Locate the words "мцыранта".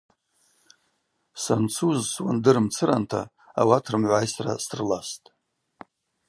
2.65-3.21